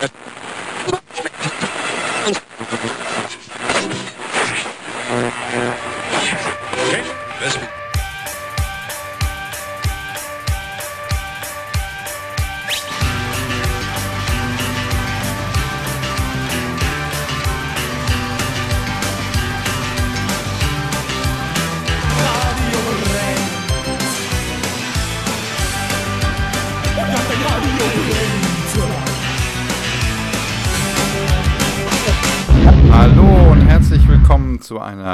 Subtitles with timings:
[0.00, 0.12] Thank
[2.84, 2.93] you.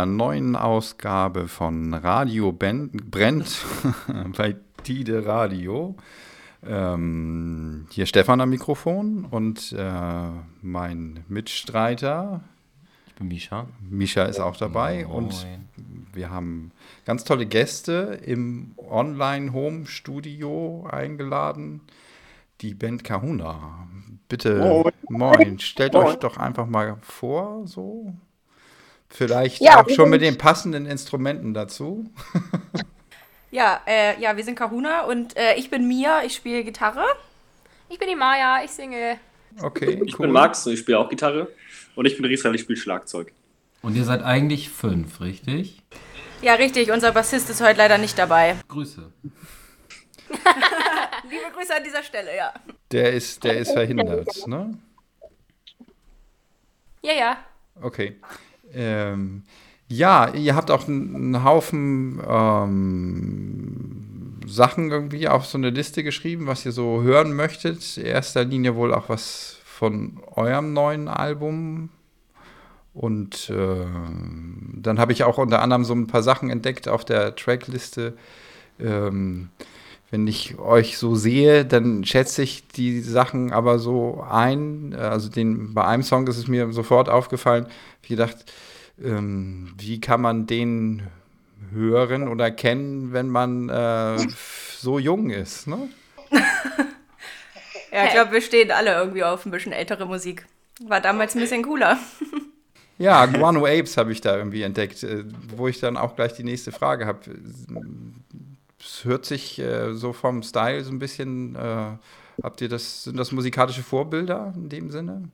[0.00, 3.66] Einer neuen Ausgabe von Radio ben Brennt
[4.36, 5.94] bei Tide Radio.
[6.66, 10.28] Ähm, hier Stefan am Mikrofon und äh,
[10.62, 12.40] mein Mitstreiter.
[13.08, 13.66] Ich bin Misha.
[13.90, 15.24] Misha ist auch dabei Moin.
[15.24, 15.46] und
[16.14, 16.70] wir haben
[17.04, 21.82] ganz tolle Gäste im Online-Home-Studio eingeladen.
[22.62, 23.86] Die Band Kahuna.
[24.30, 24.92] Bitte, Moin.
[25.10, 26.06] moin, stellt Moin.
[26.06, 28.14] euch doch einfach mal vor, so.
[29.10, 32.10] Vielleicht Ja, auch schon mit den passenden Instrumenten dazu.
[33.52, 37.04] Ja, äh, ja, wir sind Kahuna und äh, ich bin Mia, ich spiele Gitarre.
[37.88, 39.18] Ich bin die Maya, ich singe.
[39.60, 41.48] Okay, Ich bin Max, ich spiele auch Gitarre.
[41.96, 43.32] Und ich bin Riesel, ich spiele Schlagzeug.
[43.82, 45.82] Und ihr seid eigentlich fünf, richtig?
[46.42, 48.54] Ja, richtig, unser Bassist ist heute leider nicht dabei.
[48.68, 49.10] Grüße.
[50.28, 52.52] Liebe Grüße an dieser Stelle, ja.
[52.92, 54.78] Der ist, der ist verhindert, ne?
[57.02, 57.36] Ja, ja.
[57.82, 58.20] Okay.
[58.74, 59.42] Ähm,
[59.88, 64.00] ja, ihr habt auch einen, Haufen ähm,
[64.46, 67.96] Sachen irgendwie auf so eine Liste geschrieben, was ihr so hören möchtet.
[67.96, 71.90] In erster Linie wohl auch was von eurem neuen Album.
[72.94, 77.34] Und ähm, dann habe ich auch unter anderem so ein paar Sachen entdeckt auf der
[77.34, 78.14] Trackliste.
[78.78, 79.48] Ähm,
[80.10, 84.94] wenn ich euch so sehe, dann schätze ich die Sachen aber so ein.
[84.94, 87.66] Also den, bei einem Song ist es mir sofort aufgefallen,
[88.02, 88.36] ich gedacht,
[89.02, 91.04] ähm, wie kann man den
[91.72, 94.16] hören oder kennen, wenn man äh,
[94.78, 95.88] so jung ist, ne?
[97.92, 100.46] Ja, ich glaube, wir stehen alle irgendwie auf ein bisschen ältere Musik.
[100.86, 101.98] War damals ein bisschen cooler.
[102.98, 105.24] Ja, Guano Apes habe ich da irgendwie entdeckt, äh,
[105.56, 107.20] wo ich dann auch gleich die nächste Frage habe.
[108.80, 111.96] Es hört sich äh, so vom Style so ein bisschen, äh,
[112.42, 115.28] habt ihr das, sind das musikalische Vorbilder in dem Sinne?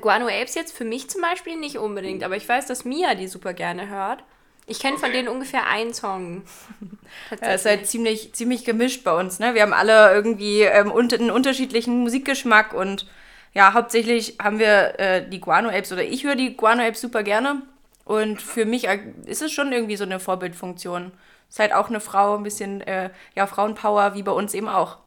[0.00, 3.26] Guano Apes jetzt für mich zum Beispiel nicht unbedingt, aber ich weiß, dass Mia die
[3.26, 4.22] super gerne hört.
[4.66, 6.42] Ich kenne von denen ungefähr einen Song.
[7.42, 9.54] Ja, ist halt ziemlich, ziemlich gemischt bei uns, ne?
[9.54, 13.04] Wir haben alle irgendwie ähm, unter, einen unterschiedlichen Musikgeschmack und
[13.52, 17.24] ja, hauptsächlich haben wir äh, die Guano Apes oder ich höre die Guano Apes super
[17.24, 17.62] gerne.
[18.04, 21.10] Und für mich äh, ist es schon irgendwie so eine Vorbildfunktion.
[21.50, 24.98] Ist halt auch eine Frau, ein bisschen, äh, ja, Frauenpower, wie bei uns eben auch.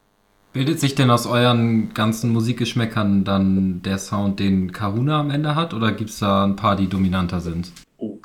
[0.51, 5.73] Bildet sich denn aus euren ganzen Musikgeschmäckern dann der Sound, den Kahuna am Ende hat?
[5.73, 7.71] Oder gibt es da ein paar, die dominanter sind?
[7.97, 8.19] Oh.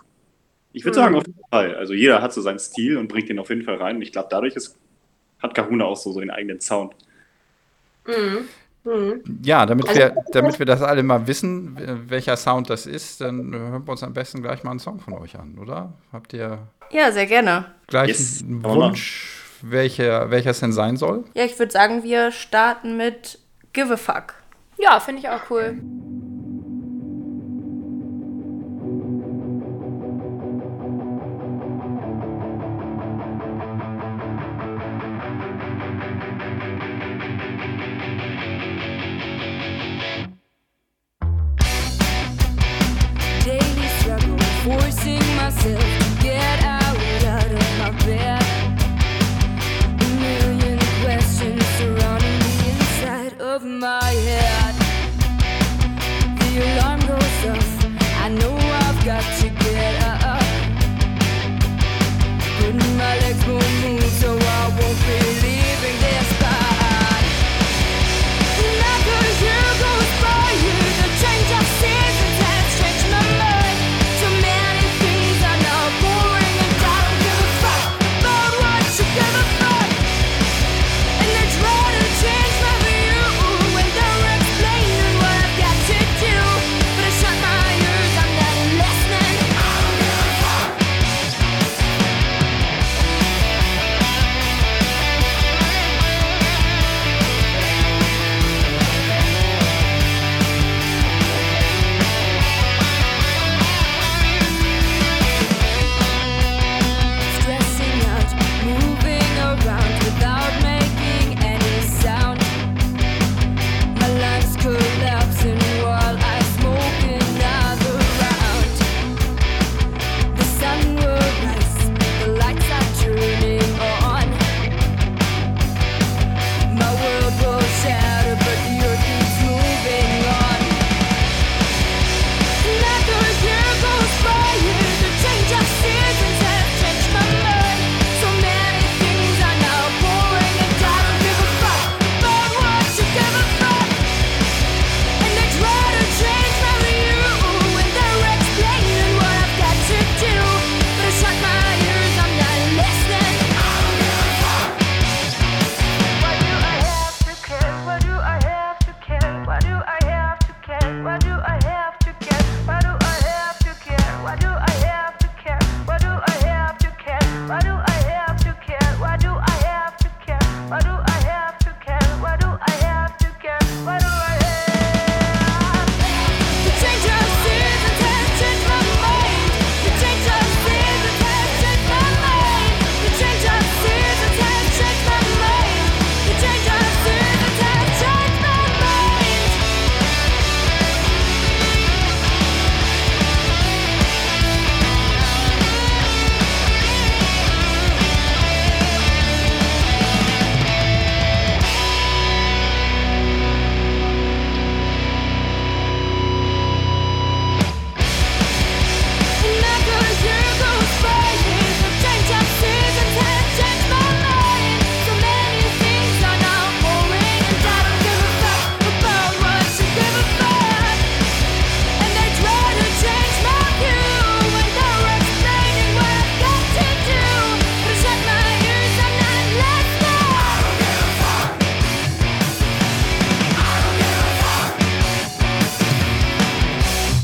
[0.73, 1.77] Ich würde sagen, auf jeden Fall.
[1.77, 3.97] Also jeder hat so seinen Stil und bringt den auf jeden Fall rein.
[3.97, 4.77] Und ich glaube, dadurch ist,
[5.41, 6.95] hat Kahuna auch so, so den eigenen Sound.
[9.43, 11.76] Ja, damit wir, damit wir das alle mal wissen,
[12.09, 15.15] welcher Sound das ist, dann hören wir uns am besten gleich mal einen Song von
[15.15, 15.93] euch an, oder?
[16.12, 16.59] Habt ihr
[16.91, 17.66] Ja, sehr gerne.
[17.87, 21.25] gleich Yes, einen Wunsch, welcher, welcher es denn sein soll?
[21.34, 23.38] Ja, ich würde sagen, wir starten mit
[23.72, 24.34] Give a Fuck.
[24.78, 25.78] Ja, finde ich auch cool.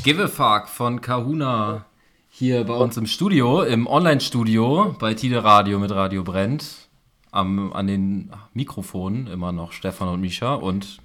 [0.04, 1.86] Give a Fuck von Kahuna
[2.28, 6.90] hier bei uns im Studio, im Online-Studio bei Tide Radio mit Radio Brennt.
[7.30, 10.98] Am, an den Mikrofonen immer noch Stefan und Misha und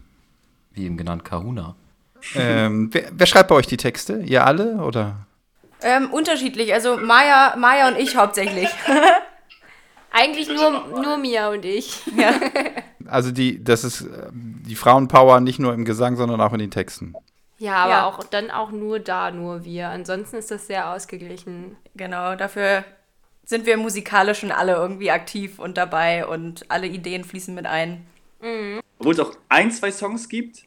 [0.74, 1.78] wie eben genannt Kahuna.
[2.36, 4.22] Ähm, wer, wer schreibt bei euch die Texte?
[4.22, 5.28] Ihr alle oder?
[5.82, 8.68] Ähm, unterschiedlich, also Maya, Maya und ich hauptsächlich.
[10.12, 12.02] Eigentlich nur, nur Mia und ich.
[12.18, 12.34] ja.
[13.06, 16.72] Also die, das ist äh, die Frauenpower nicht nur im Gesang, sondern auch in den
[16.72, 17.14] Texten.
[17.60, 18.06] Ja, aber Ja.
[18.06, 19.90] auch dann auch nur da, nur wir.
[19.90, 21.78] Ansonsten ist das sehr ausgeglichen.
[21.96, 22.84] Genau, dafür
[23.46, 28.06] sind wir musikalisch schon alle irgendwie aktiv und dabei und alle Ideen fließen mit ein.
[29.00, 30.64] Obwohl es auch ein, zwei Songs gibt,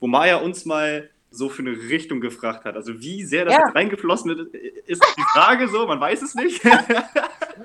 [0.00, 2.76] wo Maya uns mal so für eine Richtung gefragt hat.
[2.76, 3.60] Also wie sehr das Ja.
[3.66, 4.54] jetzt reingeflossen ist,
[4.86, 6.64] ist die Frage so, man weiß es nicht.
[6.64, 6.86] Doch, Aber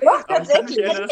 [0.00, 0.76] kann tatsächlich.
[0.76, 1.08] mich erinnern,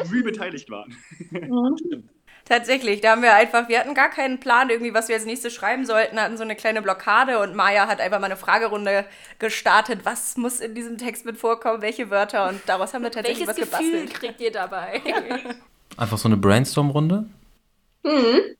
[0.00, 0.96] dass wir beteiligt waren.
[2.48, 5.52] Tatsächlich, da haben wir einfach, wir hatten gar keinen Plan irgendwie, was wir als nächstes
[5.52, 9.04] schreiben sollten, hatten so eine kleine Blockade und Maya hat einfach mal eine Fragerunde
[9.40, 13.48] gestartet, was muss in diesem Text mit vorkommen, welche Wörter und daraus haben wir tatsächlich
[13.48, 14.20] Welches was Gefühl gebastelt.
[14.20, 15.02] kriegt ihr dabei?
[15.96, 17.24] Einfach so eine Brainstorm-Runde.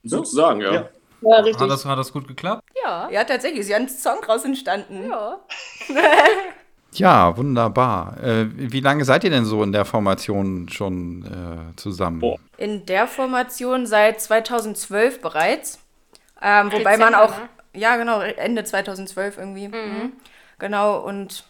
[0.02, 0.72] Sozusagen, ja.
[0.72, 0.88] Ja.
[1.22, 1.62] Ja, richtig.
[1.62, 2.62] Hat das, hat das gut geklappt?
[2.84, 3.08] ja.
[3.10, 5.08] Ja, tatsächlich, ist ja ein Song draus entstanden.
[5.08, 5.38] Ja.
[6.98, 8.16] Ja, wunderbar.
[8.22, 12.20] Äh, wie lange seid ihr denn so in der Formation schon äh, zusammen?
[12.20, 12.38] Boah.
[12.58, 15.78] In der Formation seit 2012 bereits.
[16.40, 17.48] Ähm, wobei man auch, ne?
[17.74, 19.68] ja genau, Ende 2012 irgendwie.
[19.68, 20.12] Mhm.
[20.58, 21.44] Genau, und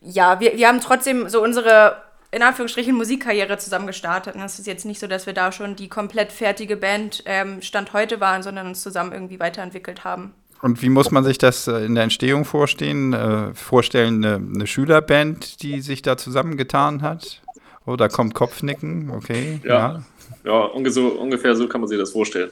[0.00, 4.34] ja, wir, wir haben trotzdem so unsere, in Anführungsstrichen, Musikkarriere zusammen gestartet.
[4.34, 7.62] Und es ist jetzt nicht so, dass wir da schon die komplett fertige Band ähm,
[7.62, 10.34] Stand heute waren, sondern uns zusammen irgendwie weiterentwickelt haben.
[10.60, 13.12] Und wie muss man sich das äh, in der Entstehung vorstellen?
[13.12, 17.42] Äh, vorstellen, eine, eine Schülerband, die sich da zusammengetan hat?
[17.86, 19.60] Oh, da kommt Kopfnicken, okay.
[19.64, 20.04] Ja.
[20.44, 22.50] Ja, unge so, ungefähr so kann man sich das vorstellen.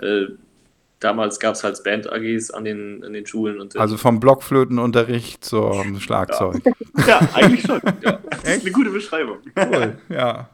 [0.00, 0.26] Äh,
[1.00, 5.44] damals gab es halt Band-AGs an den, an den Schulen und äh, Also vom Blockflötenunterricht
[5.44, 6.62] zum Schlagzeug.
[7.06, 7.80] Ja, eigentlich schon.
[8.02, 8.20] Ja.
[8.30, 9.38] Das ist eine gute Beschreibung.
[9.56, 10.48] Cool, ja.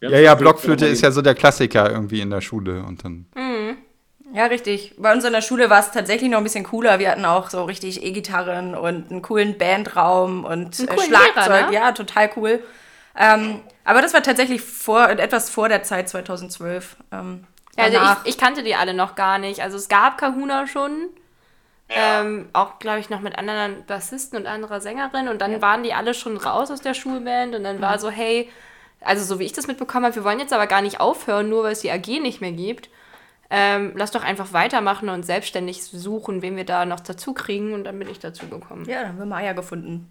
[0.00, 3.26] Ja, ja, Blockflöte ist ja so der Klassiker irgendwie in der Schule und dann.
[4.34, 4.94] Ja, richtig.
[4.98, 6.98] Bei uns in der Schule war es tatsächlich noch ein bisschen cooler.
[6.98, 11.46] Wir hatten auch so richtig E-Gitarren und einen coolen Bandraum und äh, coolen Schlagzeug.
[11.46, 11.72] Lehrer, ne?
[11.72, 12.60] Ja, total cool.
[13.16, 16.96] Ähm, aber das war tatsächlich vor, etwas vor der Zeit 2012.
[17.12, 17.44] Ähm,
[17.78, 19.62] Ja, also ich, ich kannte die alle noch gar nicht.
[19.62, 21.10] Also es gab Kahuna schon.
[21.88, 25.28] Ähm, auch, glaube ich, noch mit anderen Bassisten und anderer Sängerin.
[25.28, 27.54] Und dann waren die alle schon raus aus der Schulband.
[27.54, 28.50] Und dann war so, hey,
[29.00, 31.62] also so wie ich das mitbekommen habe, wir wollen jetzt aber gar nicht aufhören, nur
[31.62, 32.88] weil es die AG nicht mehr gibt.
[33.50, 37.72] Ähm, lass doch einfach weitermachen und selbstständig suchen, wen wir da noch dazu kriegen.
[37.72, 38.84] Und dann bin ich dazu gekommen.
[38.88, 40.10] ja, dann haben wir Maya gefunden.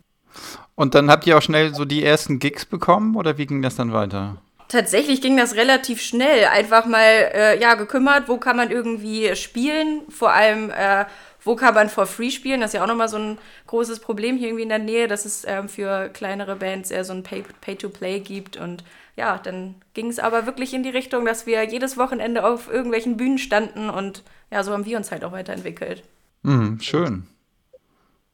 [0.75, 3.75] Und dann habt ihr auch schnell so die ersten Gigs bekommen oder wie ging das
[3.75, 4.41] dann weiter?
[4.67, 6.45] Tatsächlich ging das relativ schnell.
[6.45, 10.01] Einfach mal äh, ja, gekümmert, wo kann man irgendwie spielen.
[10.09, 11.05] Vor allem, äh,
[11.43, 12.61] wo kann man for free spielen.
[12.61, 13.37] Das ist ja auch nochmal so ein
[13.67, 17.13] großes Problem hier irgendwie in der Nähe, dass es ähm, für kleinere Bands eher so
[17.13, 18.57] ein Pay- Pay-to-Play gibt.
[18.57, 18.83] Und
[19.15, 23.17] ja, dann ging es aber wirklich in die Richtung, dass wir jedes Wochenende auf irgendwelchen
[23.17, 23.89] Bühnen standen.
[23.89, 26.03] Und ja, so haben wir uns halt auch weiterentwickelt.
[26.43, 27.27] Mhm, schön.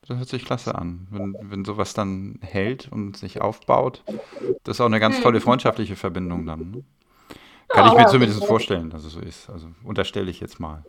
[0.08, 1.08] Das hört sich klasse an.
[1.12, 4.04] Wenn, wenn sowas dann hält und sich aufbaut,
[4.64, 6.72] das ist auch eine ganz tolle freundschaftliche Verbindung dann.
[6.72, 6.84] Ne?
[7.68, 9.50] Kann ich mir zumindest vorstellen, dass es so ist.
[9.50, 10.84] Also unterstelle ich jetzt mal.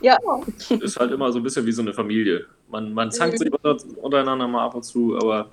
[0.00, 0.16] Ja,
[0.80, 2.46] ist halt immer so ein bisschen wie so eine Familie.
[2.70, 5.50] Man, man zankt sich unter- untereinander mal ab und zu, aber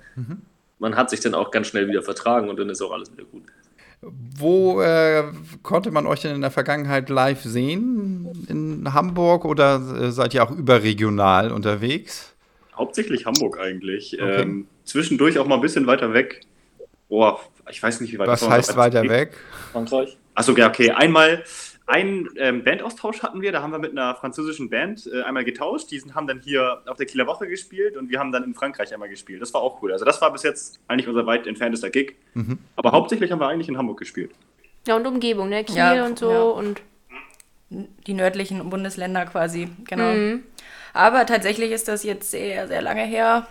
[0.78, 3.24] man hat sich dann auch ganz schnell wieder vertragen und dann ist auch alles wieder
[3.24, 3.44] gut.
[4.00, 5.24] Wo äh,
[5.62, 8.46] konnte man euch denn in der Vergangenheit live sehen?
[8.48, 12.34] In Hamburg oder äh, seid ihr auch überregional unterwegs?
[12.76, 14.14] Hauptsächlich Hamburg eigentlich.
[14.14, 14.42] Okay.
[14.42, 16.42] Ähm, zwischendurch auch mal ein bisschen weiter weg.
[17.08, 19.36] Boah, ich weiß nicht, wie weit Was heißt weiter weg?
[19.72, 20.16] Frankreich?
[20.34, 20.92] Achso, ja, okay.
[20.92, 21.42] Einmal
[21.88, 25.90] einen ähm, Bandaustausch hatten wir, da haben wir mit einer französischen Band äh, einmal getauscht.
[25.90, 28.54] Die sind- haben dann hier auf der Kieler Woche gespielt und wir haben dann in
[28.54, 29.40] Frankreich einmal gespielt.
[29.42, 29.92] Das war auch cool.
[29.92, 32.14] Also das war bis jetzt eigentlich unser weit entferntester Gig.
[32.34, 32.58] Mhm.
[32.76, 34.30] Aber hauptsächlich haben wir eigentlich in Hamburg gespielt.
[34.86, 35.64] Ja, und Umgebung, ne?
[35.64, 36.30] Kiel Ja, und so.
[36.30, 36.42] ja.
[36.42, 36.82] Und
[37.70, 40.12] Die nördlichen Bundesländer quasi, genau.
[40.14, 40.42] Mhm.
[40.94, 43.46] Aber tatsächlich ist das jetzt sehr, sehr lange her.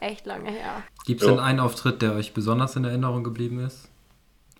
[0.00, 0.82] echt lange her.
[1.06, 3.88] Gibt es denn einen Auftritt, der euch besonders in Erinnerung geblieben ist?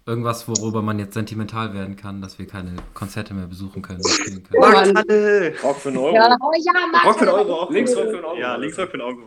[0.08, 4.42] Irgendwas, worüber man jetzt sentimental werden kann, dass wir keine Konzerte mehr besuchen können, können.
[4.58, 5.54] Markthalle!
[5.62, 6.14] Rock für einen Euro.
[6.14, 7.00] ja, oh ja.
[7.04, 7.70] Rock für einen Euro auch.
[7.70, 8.38] Links Rock für einen Euro.
[8.38, 9.18] Ja, links Rock für einen Euro.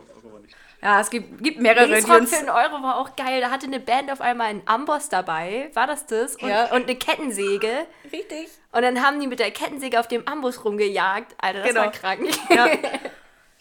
[0.82, 2.30] Ja, es gibt, gibt mehrere, die Linksrock uns...
[2.34, 3.40] für einen Euro war auch geil.
[3.40, 5.70] Da hatte eine Band auf einmal einen Amboss dabei.
[5.74, 6.34] War das das?
[6.34, 6.64] Und, Ja.
[6.72, 7.86] und eine Kettensäge.
[8.12, 8.48] Richtig.
[8.72, 11.36] Und dann haben die mit der Kettensäge auf dem Amboss rumgejagt.
[11.40, 11.80] Alter, das Genau.
[11.82, 12.28] war krank.
[12.50, 12.66] Ja.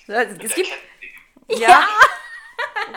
[0.07, 0.69] Es gibt...
[1.47, 1.85] Ja.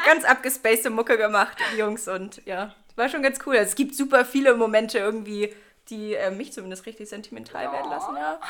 [0.07, 2.09] Ganz abgespacede Mucke gemacht, die Jungs.
[2.09, 3.57] Und ja, war schon ganz cool.
[3.57, 5.55] Also es gibt super viele Momente irgendwie,
[5.89, 8.41] die äh, mich zumindest richtig sentimental werden lassen, ja.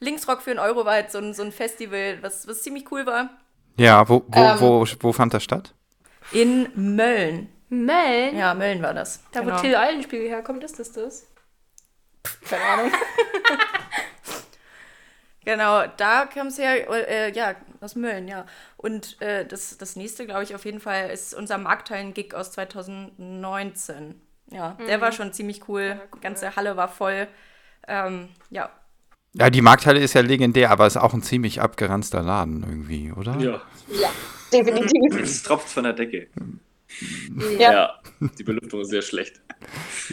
[0.00, 3.06] Linksrock für einen Euro war halt so ein, so ein Festival, was, was ziemlich cool
[3.06, 3.30] war.
[3.76, 4.60] Ja, wo, wo, Ähm.
[4.60, 5.74] wo, wo fand das statt?
[6.32, 7.48] In Mölln.
[7.68, 8.36] Mölln?
[8.36, 9.20] Ja, Mölln war das.
[9.32, 9.56] Da, genau.
[9.56, 11.26] wo Till Eulenspiegel herkommt, ist das das?
[12.48, 12.92] Keine Ahnung.
[15.44, 18.46] genau, da kam es her, äh, ja, aus Mölln, ja.
[18.76, 24.20] Und äh, das, das nächste, glaube ich, auf jeden Fall ist unser Markthallen-Gig aus 2019.
[24.50, 26.00] Ja, der war schon ziemlich cool.
[26.16, 27.26] Die ganze Halle war voll.
[27.88, 28.70] Ähm, ja,
[29.34, 33.36] Ja, die Markthalle ist ja legendär, aber ist auch ein ziemlich abgeranzter Laden irgendwie, oder?
[33.38, 33.60] Ja.
[33.88, 34.10] Ja,
[34.52, 35.20] definitiv.
[35.20, 36.28] Es tropft von der Decke.
[37.58, 37.72] Ja.
[37.72, 37.90] ja.
[38.38, 39.40] Die Belüftung ist sehr schlecht.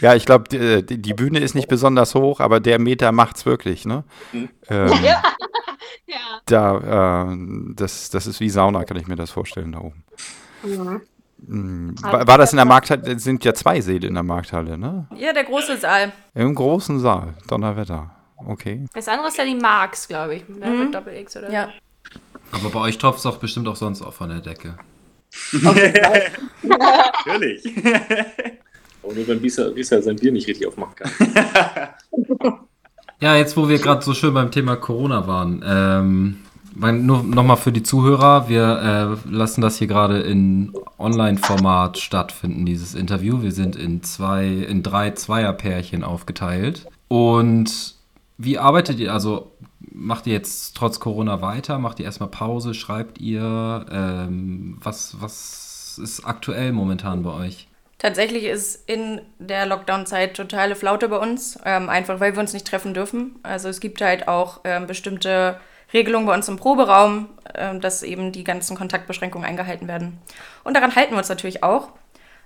[0.02, 3.46] Ja, ich glaube, die, die die Bühne ist nicht besonders hoch, aber der Meter macht's
[3.46, 4.04] wirklich, ne?
[4.32, 4.50] Mhm.
[4.70, 5.24] Ähm, Ja.
[6.08, 6.42] ja.
[6.46, 7.38] Da, äh,
[7.76, 10.04] das, das ist wie Sauna, kann ich mir das vorstellen da oben.
[10.64, 11.02] Mhm.
[11.44, 13.14] Mm, War, war das in der Markthalle?
[13.14, 15.08] Es sind ja zwei Säle in der Markthalle, ne?
[15.16, 16.12] ja der große Saal.
[16.36, 18.12] Im großen Saal, Donnerwetter.
[18.46, 18.86] Okay.
[18.94, 20.44] Das andere ist ja die Marx, glaube ich.
[20.60, 21.70] Ja, Mit Doppel-X oder Ja.
[22.52, 24.78] Aber bei euch tropft es doch bestimmt auch sonst auch von der Decke.
[26.64, 27.64] Natürlich.
[29.04, 31.12] Aber nur wenn Bisa, Bisa sein Bier nicht richtig aufmachen kann.
[33.20, 36.38] Ja, jetzt wo wir gerade so schön beim Thema Corona waren, ähm,
[36.74, 42.66] mein, nur nochmal für die Zuhörer, wir äh, lassen das hier gerade in Online-Format stattfinden,
[42.66, 43.42] dieses Interview.
[43.42, 46.88] Wir sind in zwei, in drei Zweierpärchen aufgeteilt.
[47.08, 47.96] Und
[48.38, 49.52] wie arbeitet ihr, also
[49.92, 51.78] macht ihr jetzt trotz Corona weiter?
[51.78, 52.74] Macht ihr erstmal Pause?
[52.74, 53.86] Schreibt ihr?
[53.92, 57.68] Ähm, was, was ist aktuell momentan bei euch?
[57.98, 62.66] Tatsächlich ist in der Lockdown-Zeit totale Flaute bei uns, ähm, einfach weil wir uns nicht
[62.66, 63.40] treffen dürfen.
[63.44, 65.60] Also es gibt halt auch ähm, bestimmte
[65.94, 70.18] Regelungen bei uns im Proberaum, ähm, dass eben die ganzen Kontaktbeschränkungen eingehalten werden.
[70.64, 71.90] Und daran halten wir uns natürlich auch.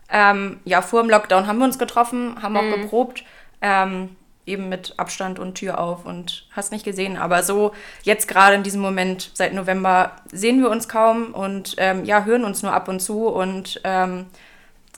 [0.09, 3.23] Ähm, ja, vor dem Lockdown haben wir uns getroffen, haben auch geprobt,
[3.61, 7.17] ähm, eben mit Abstand und Tür auf und hast nicht gesehen.
[7.17, 7.73] Aber so
[8.03, 12.45] jetzt gerade in diesem Moment, seit November, sehen wir uns kaum und ähm, ja, hören
[12.45, 14.27] uns nur ab und zu und ähm,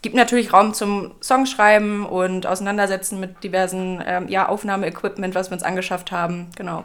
[0.01, 5.63] gibt natürlich Raum zum Songschreiben und Auseinandersetzen mit diversen ähm, ja, Aufnahmeequipment, was wir uns
[5.63, 6.49] angeschafft haben.
[6.55, 6.83] Genau.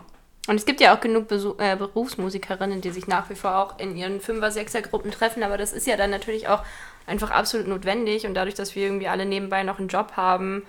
[0.48, 3.78] Und es gibt ja auch genug Besu äh, Berufsmusikerinnen, die sich nach wie vor auch
[3.78, 6.64] in ihren Fünfer-, Sechser-Gruppen treffen, aber das ist ja dann natürlich auch
[7.06, 10.64] einfach absolut notwendig und dadurch, dass wir irgendwie alle nebenbei noch einen Job haben,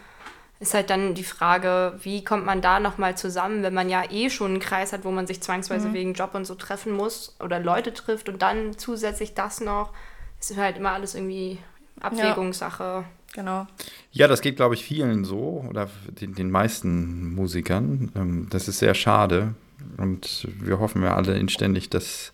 [0.63, 4.29] ist halt dann die Frage, wie kommt man da nochmal zusammen, wenn man ja eh
[4.29, 7.59] schon einen Kreis hat, wo man sich zwangsweise wegen Job und so treffen muss oder
[7.59, 9.91] Leute trifft und dann zusätzlich das noch,
[10.39, 11.59] ist halt immer alles irgendwie
[11.99, 13.03] Abwägungssache.
[13.33, 13.67] Genau.
[14.11, 15.89] Ja, das geht, glaube ich, vielen so oder
[16.21, 18.11] den, den meisten Musikern.
[18.15, 19.55] Ähm, das ist sehr schade.
[19.97, 22.31] Und wir hoffen ja alle inständig, dass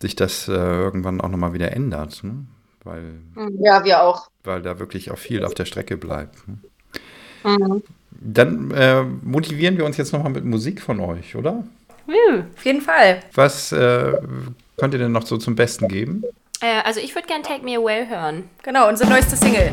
[0.00, 2.22] sich das äh, irgendwann auch nochmal wieder ändert.
[2.24, 2.46] Ne?
[2.84, 3.20] Weil,
[3.58, 4.28] Ja, wir auch.
[4.44, 6.46] weil da wirklich auch viel auf der Strecke bleibt.
[6.48, 6.58] Ne?
[7.44, 7.82] Mhm.
[8.10, 11.64] Dann äh, motivieren wir uns jetzt nochmal mit Musik von euch, oder?
[12.06, 12.42] Woo.
[12.56, 13.20] Auf jeden Fall.
[13.34, 14.12] Was äh,
[14.76, 16.24] könnt ihr denn noch so zum Besten geben?
[16.60, 18.44] Äh, also ich würde gerne Take Me Away hören.
[18.62, 19.72] Genau, unsere neueste Single.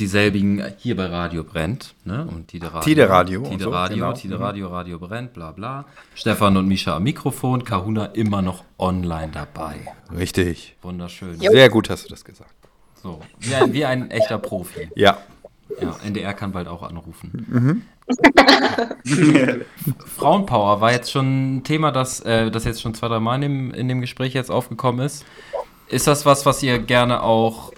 [0.00, 1.94] Und dieselbigen hier bei Radio Brennt.
[2.04, 2.26] Ne?
[2.26, 2.80] Und Tide Radio.
[2.80, 4.12] Tide Radio Tide so, Radio, genau.
[4.14, 5.84] Tide Radio, Radio Brennt, bla bla.
[6.14, 9.76] Stefan und Misha am Mikrofon, Kahuna immer noch online dabei.
[10.16, 10.74] Richtig.
[10.80, 11.38] Wunderschön.
[11.38, 12.54] Sehr gut hast du das gesagt.
[13.02, 14.88] So, wie ein, wie ein echter Profi.
[14.94, 15.18] Ja.
[15.80, 17.86] Ja, NDR kann bald auch anrufen.
[20.16, 23.42] Frauenpower war jetzt schon ein Thema, das, äh, das jetzt schon zwei, drei Mal in
[23.42, 25.24] dem, in dem Gespräch jetzt aufgekommen ist.
[25.88, 27.72] Ist das was, was ihr gerne auch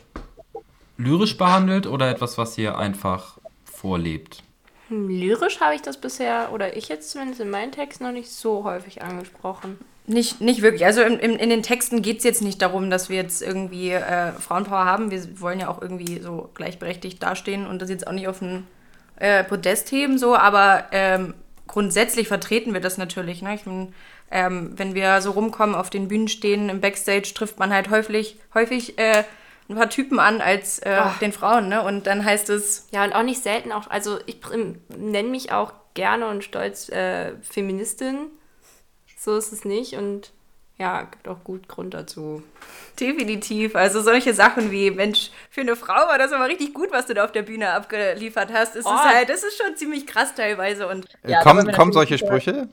[1.02, 4.42] lyrisch behandelt oder etwas, was ihr einfach vorlebt?
[4.88, 8.30] Hm, Lyrisch habe ich das bisher, oder ich jetzt zumindest in meinen Texten noch nicht
[8.30, 9.78] so häufig angesprochen.
[10.06, 10.84] Nicht, nicht wirklich.
[10.84, 13.90] Also in, in, in den Texten geht es jetzt nicht darum, dass wir jetzt irgendwie
[13.90, 15.10] äh, Frauenpower haben.
[15.10, 18.66] Wir wollen ja auch irgendwie so gleichberechtigt dastehen und das jetzt auch nicht auf ein
[19.16, 21.34] äh, Podest heben, so, aber ähm,
[21.68, 23.42] grundsätzlich vertreten wir das natürlich.
[23.42, 23.54] Ne?
[23.54, 23.94] Ich mein,
[24.32, 28.38] ähm, wenn wir so rumkommen, auf den Bühnen stehen, im Backstage trifft man halt häufig,
[28.54, 29.22] häufig äh,
[29.72, 31.18] ein paar Typen an als äh, Ach.
[31.18, 31.82] den Frauen, ne?
[31.82, 34.36] Und dann heißt es, Ja, und auch nicht selten auch, also ich
[34.96, 38.30] nenne mich auch gerne und stolz äh, Feministin.
[39.18, 40.32] So ist es nicht und
[40.78, 42.42] ja, gibt auch gut Grund dazu.
[42.98, 43.76] Definitiv.
[43.76, 47.14] Also solche Sachen wie, Mensch, für eine Frau war das aber richtig gut, was du
[47.14, 48.74] da auf der Bühne abgeliefert hast.
[48.74, 48.90] Es Oh.
[48.92, 50.88] ist halt, das ist schon ziemlich krass teilweise.
[50.88, 52.68] Und Äh, Ja, kommen kommen solche Sprüche?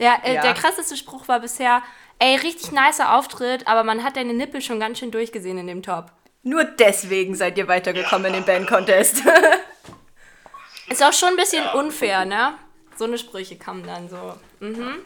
[0.00, 0.42] Der, äh, Ja.
[0.42, 1.82] der krasseste Spruch war bisher,
[2.18, 5.82] ey, richtig nicer Auftritt, aber man hat deine Nippel schon ganz schön durchgesehen in dem
[5.82, 6.10] Top.
[6.44, 9.22] Nur deswegen seid ihr weitergekommen in den Band Contest.
[10.88, 12.54] Ist auch schon ein bisschen unfair, ne?
[12.96, 14.34] So eine Sprüche kamen dann so.
[14.60, 14.96] Mhm.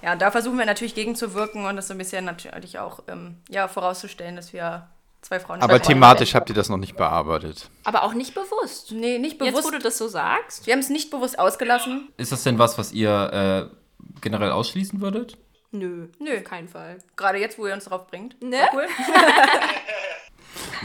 [0.00, 3.36] ja, und da versuchen wir natürlich gegenzuwirken und das so ein bisschen natürlich auch ähm,
[3.48, 4.88] ja, vorauszustellen, dass wir
[5.20, 7.68] zwei Frauen Aber thematisch habt ihr das noch nicht bearbeitet.
[7.84, 8.92] Aber auch nicht bewusst.
[8.92, 9.66] Nee, nicht Jetzt, bewusst.
[9.66, 10.66] wo du das so sagst.
[10.66, 12.08] wir haben es nicht bewusst ausgelassen.
[12.16, 13.76] Ist das denn was, was ihr äh,
[14.20, 15.36] generell ausschließen würdet?
[15.72, 16.38] Nö, Nö.
[16.38, 16.98] auf keinen Fall.
[17.16, 18.40] Gerade jetzt, wo ihr uns darauf bringt.
[18.40, 18.58] Ne?
[18.58, 18.86] War Cool.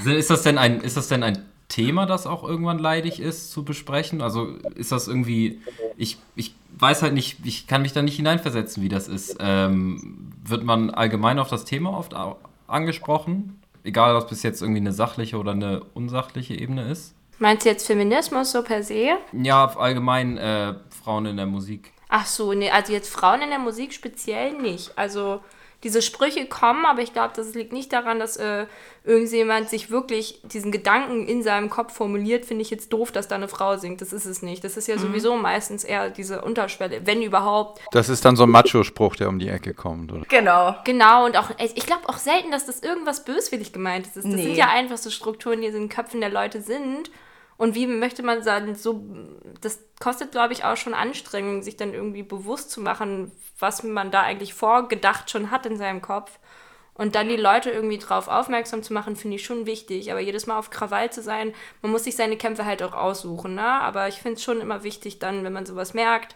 [0.05, 3.63] Ist das denn ein, ist das denn ein Thema, das auch irgendwann leidig ist zu
[3.63, 4.21] besprechen?
[4.21, 5.61] Also ist das irgendwie,
[5.97, 9.37] ich, ich weiß halt nicht, ich kann mich da nicht hineinversetzen, wie das ist.
[9.39, 12.13] Ähm, wird man allgemein auf das Thema oft
[12.67, 13.61] angesprochen?
[13.83, 17.15] Egal, ob es jetzt irgendwie eine sachliche oder eine unsachliche Ebene ist?
[17.39, 19.17] Meinst du jetzt Feminismus so per se?
[19.33, 21.91] Ja, allgemein äh, Frauen in der Musik.
[22.07, 24.95] Ach so, nee, also jetzt Frauen in der Musik speziell nicht.
[24.97, 25.39] Also
[25.83, 28.67] diese Sprüche kommen, aber ich glaube, das liegt nicht daran, dass äh,
[29.03, 33.35] irgendjemand sich wirklich diesen Gedanken in seinem Kopf formuliert, finde ich jetzt doof, dass da
[33.35, 33.99] eine Frau singt.
[34.01, 34.63] Das ist es nicht.
[34.63, 37.81] Das ist ja sowieso meistens eher diese Unterschwelle, wenn überhaupt.
[37.91, 40.11] Das ist dann so ein Macho-Spruch, der um die Ecke kommt.
[40.11, 40.23] Oder?
[40.29, 40.75] Genau.
[40.85, 44.17] Genau, und auch, ich glaube auch selten, dass das irgendwas böswillig gemeint ist.
[44.17, 44.43] Das Nee.
[44.43, 47.09] sind ja einfach so Strukturen, die in den Köpfen der Leute sind.
[47.61, 49.05] Und wie möchte man sagen, so,
[49.61, 54.09] das kostet, glaube ich, auch schon Anstrengung, sich dann irgendwie bewusst zu machen, was man
[54.09, 56.39] da eigentlich vorgedacht schon hat in seinem Kopf.
[56.95, 60.09] Und dann die Leute irgendwie drauf aufmerksam zu machen, finde ich schon wichtig.
[60.09, 63.53] Aber jedes Mal auf Krawall zu sein, man muss sich seine Kämpfe halt auch aussuchen.
[63.53, 63.61] Ne?
[63.61, 66.35] Aber ich finde es schon immer wichtig, dann, wenn man sowas merkt,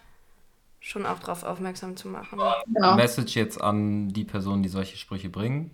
[0.79, 2.39] schon auch drauf aufmerksam zu machen.
[2.67, 2.95] Genau.
[2.95, 5.71] Message jetzt an die Personen, die solche Sprüche bringen.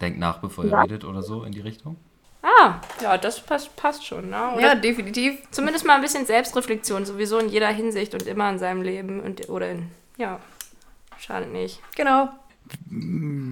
[0.00, 0.82] Denkt nach, bevor ihr Ja.
[0.82, 1.96] redet oder so in die Richtung.
[2.46, 4.28] Ah, ja, das passt, passt schon.
[4.28, 4.52] Ne?
[4.54, 5.38] Oder Ja, definitiv.
[5.50, 9.48] Zumindest mal ein bisschen Selbstreflexion, sowieso in jeder Hinsicht und immer in seinem Leben und
[9.48, 10.38] oder in, ja,
[11.18, 11.80] schadet nicht.
[11.96, 12.28] Genau.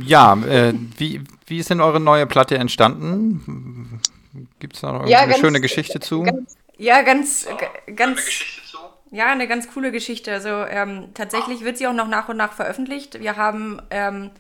[0.04, 4.00] Ja, äh, wie, wie ist denn eure neue Platte entstanden?
[4.58, 6.22] Gibt es da noch Ja, eine ganz- schöne Geschichte zu?
[6.22, 7.46] ganz- Ja, ganz,
[7.86, 8.20] g- ganz.
[9.10, 10.32] Ja, eine ganz coole Geschichte.
[10.32, 13.20] Also ähm, tatsächlich wird sie auch noch nach und nach veröffentlicht.
[13.20, 14.30] Wir haben ähm,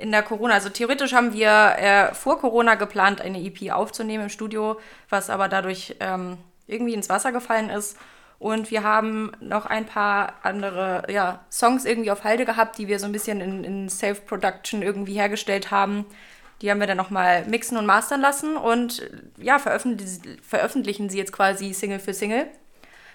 [0.00, 4.28] in der Corona, also theoretisch haben wir äh, vor Corona geplant, eine EP aufzunehmen im
[4.30, 7.98] Studio, was aber dadurch ähm, irgendwie ins Wasser gefallen ist.
[8.38, 12.98] Und wir haben noch ein paar andere ja, Songs irgendwie auf Halde gehabt, die wir
[12.98, 16.06] so ein bisschen in, in Self-Production irgendwie hergestellt haben.
[16.62, 19.02] Die haben wir dann nochmal mixen und mastern lassen und
[19.36, 22.46] ja, veröffentlichen, veröffentlichen sie jetzt quasi Single für Single.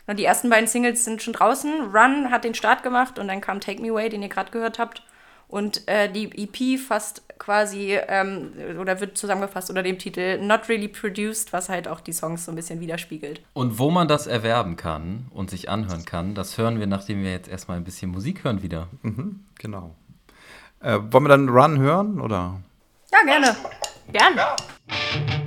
[0.06, 1.96] Na, die ersten beiden Singles sind schon draußen.
[1.96, 4.78] Run hat den Start gemacht und dann kam Take Me Away, den ihr gerade gehört
[4.78, 5.02] habt.
[5.48, 10.88] Und äh, die EP fasst quasi ähm, oder wird zusammengefasst unter dem Titel Not Really
[10.88, 13.42] Produced, was halt auch die Songs so ein bisschen widerspiegelt.
[13.54, 17.32] Und wo man das erwerben kann und sich anhören kann, das hören wir, nachdem wir
[17.32, 18.88] jetzt erstmal ein bisschen Musik hören wieder.
[19.60, 19.96] Genau.
[20.82, 22.20] Äh, wollen wir dann Run hören?
[22.20, 22.60] Oder?
[23.12, 23.56] Ja, gerne.
[24.12, 24.40] Gern.
[24.88, 25.45] Should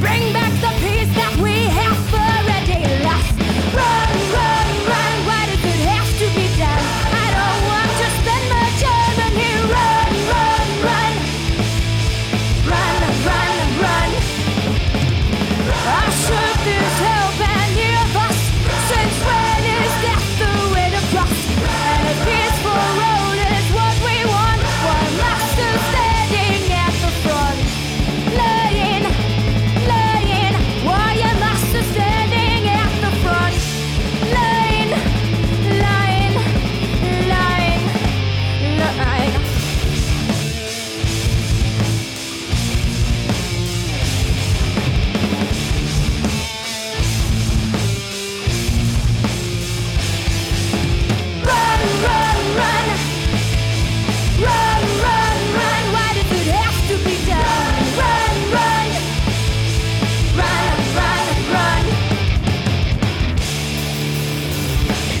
[0.00, 0.77] Bring back the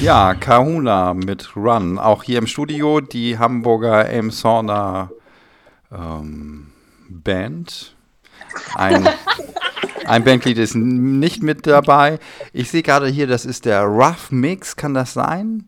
[0.08, 1.98] Ja, Kahuna mit Run.
[1.98, 5.10] Auch hier im Studio die Hamburger Elmshorner
[5.92, 6.72] ähm,
[7.10, 7.94] Band.
[8.74, 9.06] Ein,
[10.06, 12.20] ein Bandglied ist nicht mit dabei.
[12.54, 14.76] Ich sehe gerade hier, das ist der Rough Mix.
[14.76, 15.66] Kann das sein?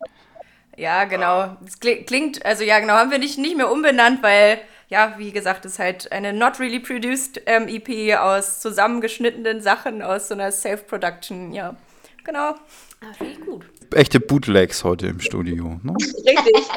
[0.75, 1.55] Ja, genau.
[1.63, 5.31] Es kli- klingt, also ja, genau, haben wir nicht, nicht mehr umbenannt, weil, ja, wie
[5.31, 10.33] gesagt, es ist halt eine not really produced ähm, EP aus zusammengeschnittenen Sachen aus so
[10.33, 11.75] einer Self-Production, ja.
[12.23, 12.55] Genau.
[13.01, 13.70] Ah, finde ich gut.
[13.93, 15.79] Echte Bootlegs heute im Studio.
[15.83, 15.93] Ne?
[15.93, 16.67] Richtig.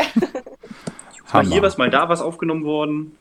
[1.33, 3.17] Mal hier was, mal da was aufgenommen worden.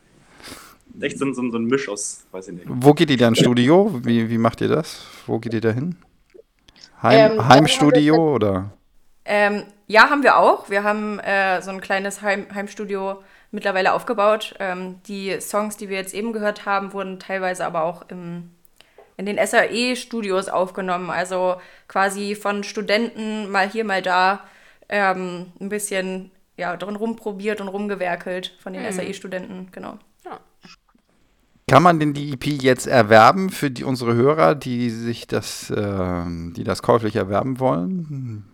[1.00, 2.66] Echt so, ein- so, so ein Misch aus, weiß ich nicht.
[2.68, 4.00] Wo geht ihr da ins Studio?
[4.04, 5.04] Wie, wie macht ihr das?
[5.26, 5.96] Wo geht ihr da hin?
[7.02, 8.70] Heim, Ähm, Heimstudio oder?
[9.24, 10.70] Ähm, ja, haben wir auch.
[10.70, 14.54] Wir haben äh, so ein kleines Heim Heimstudio mittlerweile aufgebaut.
[14.60, 18.50] Ähm, die Songs, die wir jetzt eben gehört haben, wurden teilweise aber auch im,
[19.16, 21.10] in den SAE-Studios aufgenommen.
[21.10, 21.56] Also
[21.88, 24.40] quasi von Studenten mal hier, mal da
[24.88, 29.98] ähm, ein bisschen ja, drin rumprobiert und rumgewerkelt von den SAE-Studenten, genau.
[31.66, 36.52] Kann man denn die EP jetzt erwerben für die, unsere Hörer, die sich das, ähm,
[36.54, 38.44] die das käuflich erwerben wollen?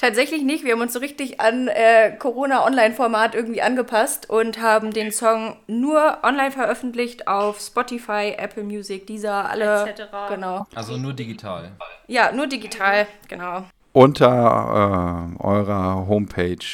[0.00, 0.64] Tatsächlich nicht.
[0.64, 6.20] Wir haben uns so richtig an äh, Corona-Online-Format irgendwie angepasst und haben den Song nur
[6.22, 9.86] online veröffentlicht auf Spotify, Apple Music, Deezer, alle.
[9.86, 10.04] Etc..
[10.30, 10.66] Genau.
[10.74, 11.72] Also nur digital.
[12.06, 13.64] Ja, nur digital, genau.
[13.92, 16.64] Unter äh, eurer Homepage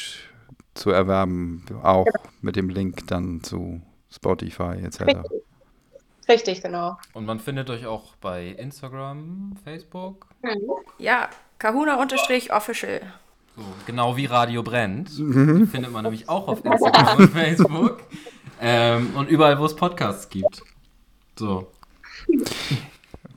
[0.74, 2.06] zu erwerben, auch
[2.42, 5.18] mit dem Link dann zu Spotify etc.
[6.28, 6.96] Richtig, genau.
[7.12, 10.28] Und man findet euch auch bei Instagram, Facebook.
[10.98, 13.00] Ja, Kahuna-Official.
[13.56, 15.16] So, genau wie Radio Brennt.
[15.16, 18.00] Die findet man nämlich auch auf Instagram und Facebook.
[18.60, 20.62] Ähm, und überall, wo es Podcasts gibt.
[21.38, 21.70] So.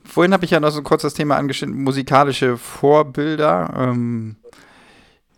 [0.04, 3.72] Vorhin habe ich ja noch so kurz das Thema angeschnitten, musikalische Vorbilder.
[3.76, 4.36] Ähm,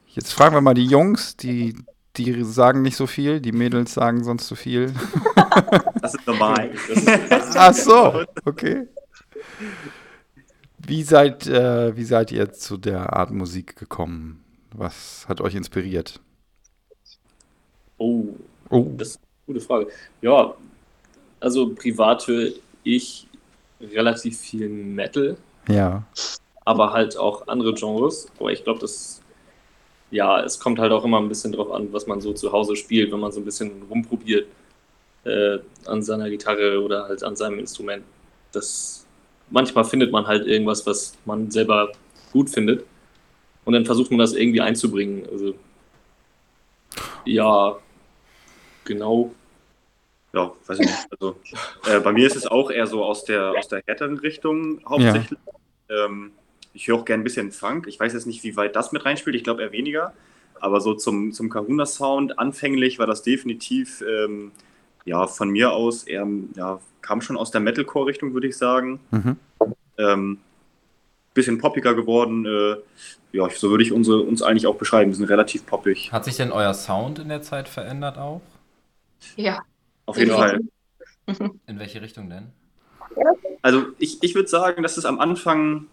[0.08, 1.76] jetzt fragen wir mal die Jungs, die,
[2.16, 4.92] die sagen nicht so viel, die Mädels sagen sonst so viel.
[6.00, 6.70] Das ist normal.
[7.54, 8.88] Ach so, okay.
[10.86, 14.44] Wie seid, äh, wie seid ihr zu der Art Musik gekommen?
[14.74, 16.20] Was hat euch inspiriert?
[17.98, 18.34] Oh,
[18.72, 19.88] Oh, das ist eine gute Frage.
[20.22, 20.54] Ja,
[21.40, 22.52] also privat höre
[22.84, 23.28] ich
[23.80, 25.36] relativ viel Metal,
[25.68, 26.04] ja.
[26.64, 28.28] aber halt auch andere Genres.
[28.38, 29.22] Aber ich glaube, das,
[30.10, 32.76] ja, es kommt halt auch immer ein bisschen drauf an, was man so zu Hause
[32.76, 34.48] spielt, wenn man so ein bisschen rumprobiert
[35.24, 38.04] äh, an seiner Gitarre oder halt an seinem Instrument.
[38.52, 39.01] Das,
[39.52, 41.92] manchmal findet man halt irgendwas, was man selber
[42.32, 42.84] gut findet.
[43.64, 45.24] Und dann versucht man das irgendwie einzubringen.
[45.30, 45.54] Also,
[47.24, 47.76] ja,
[48.84, 49.32] genau.
[50.32, 51.06] Ja, weiß ich nicht.
[51.10, 51.36] Also,
[51.86, 55.38] äh, bei mir ist es auch eher so aus der, aus der härteren Richtung hauptsächlich.
[55.88, 56.32] Ähm,
[56.74, 57.86] ich höre auch gerne ein bisschen Funk.
[57.86, 59.36] Ich weiß jetzt nicht, wie weit das mit reinspielt.
[59.36, 60.14] Ich glaube eher weniger.
[60.58, 64.52] Aber so zum, zum Kahuna-Sound, anfänglich war das definitiv ähm,
[65.04, 69.00] ja, von mir aus eher, ja, kam schon aus der Metalcore-Richtung, würde ich sagen.
[69.10, 69.36] Mhm.
[69.98, 70.38] Ähm,
[71.34, 72.46] bisschen poppiger geworden.
[72.46, 72.76] Äh,
[73.32, 75.10] ja, so würde ich unsere, uns eigentlich auch beschreiben.
[75.10, 76.12] Wir sind relativ poppig.
[76.12, 78.42] Hat sich denn euer Sound in der Zeit verändert auch?
[79.36, 79.62] Ja.
[80.06, 80.60] Auf jeden Fall.
[81.66, 82.48] In welche Richtung denn?
[83.62, 85.86] Also ich, ich würde sagen, dass es am Anfang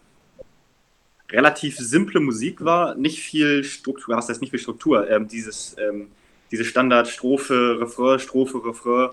[1.29, 6.07] relativ simple Musik war, nicht viel Struktur, was heißt nicht viel Struktur, ähm, dieses, ähm,
[6.51, 9.09] diese Standard-Strophe, Refrain, Strophe, Refrain.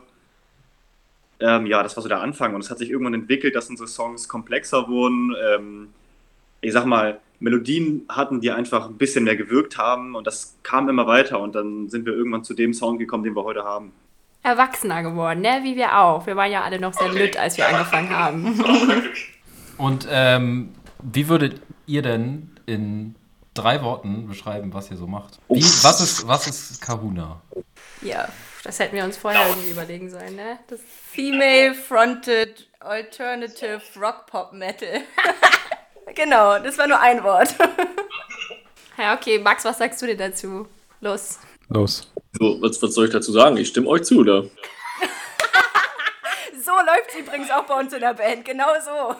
[1.38, 3.88] Ähm, ja, das war so der Anfang und es hat sich irgendwann entwickelt, dass unsere
[3.88, 5.35] Songs komplexer wurden.
[5.46, 5.88] Ähm,
[6.62, 10.88] ich sag mal, Melodien hatten, die einfach ein bisschen mehr gewirkt haben und das kam
[10.88, 13.92] immer weiter und dann sind wir irgendwann zu dem Sound gekommen, den wir heute haben.
[14.42, 15.61] Erwachsener geworden, ne?
[15.62, 16.27] Wie wir auch.
[16.27, 18.64] Wir waren ja alle noch sehr lütt, als wir angefangen haben.
[19.77, 20.70] Und ähm,
[21.03, 23.14] wie würdet ihr denn in
[23.57, 25.38] drei Worten beschreiben, was ihr so macht?
[25.49, 27.40] Wie, was, ist, was ist Kahuna?
[28.03, 28.29] Ja,
[28.62, 30.59] das hätten wir uns vorher irgendwie überlegen sollen, ne?
[30.69, 30.81] Das,
[31.12, 35.01] Female-fronted Alternative Rock Pop Metal.
[36.14, 37.55] genau, das war nur ein Wort.
[38.99, 40.69] ja, okay, Max, was sagst du dir dazu?
[41.01, 41.38] Los.
[41.69, 42.11] Los.
[42.38, 43.57] So, was, was soll ich dazu sagen?
[43.57, 44.42] Ich stimme euch zu, da.
[46.64, 49.14] So läuft es übrigens auch bei uns in der Band, genau so.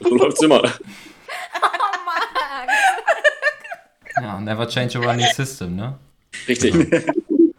[0.00, 0.62] So läuft's immer.
[4.20, 5.98] Ja, never change a running system, ne?
[6.48, 6.74] Richtig.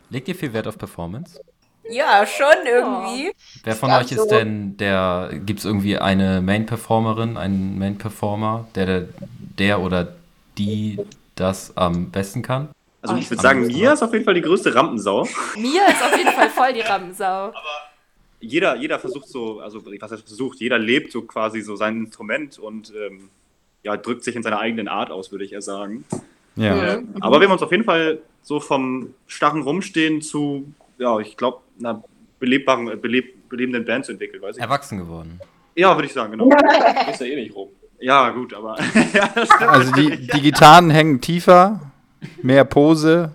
[0.09, 1.39] Legt ihr viel Wert auf Performance?
[1.89, 3.31] Ja, schon irgendwie.
[3.63, 4.27] Wer von Ja, euch ist so.
[4.29, 9.07] denn der, gibt es irgendwie eine Main-Performerin, einen Main-Performer, der, der,
[9.57, 10.15] der oder
[10.57, 10.99] die
[11.35, 12.69] das am besten kann?
[13.01, 15.27] Also ich würde sagen, Mia ist auf jeden Fall die größte Rampensau.
[15.55, 17.53] Mia ist auf jeden Fall voll die Rampensau.
[18.39, 22.59] Jeder, jeder versucht so, also was heißt versucht, jeder lebt so quasi so sein Instrument
[22.59, 23.29] und ähm,
[23.81, 26.05] ja, drückt sich in seiner eigenen Art aus, würde ich eher sagen.
[26.57, 26.99] Ja.
[27.21, 31.59] Aber wir haben uns auf jeden Fall so vom starren Rumstehen zu, ja, ich glaube,
[31.79, 32.03] einer
[32.39, 34.61] belebbaren, äh, beleb, belebenden Band zu entwickeln, weiß ich.
[34.61, 35.39] Erwachsen geworden.
[35.75, 36.49] Ja, würde ich sagen, genau.
[37.11, 37.69] Ist ja eh nicht rum.
[37.99, 38.77] Ja, gut, aber.
[39.13, 39.29] ja,
[39.67, 41.79] Also die, die Gitarren hängen tiefer,
[42.41, 43.31] mehr Pose.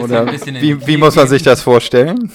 [0.00, 2.30] Oder ein bisschen in- wie, wie muss man sich das vorstellen?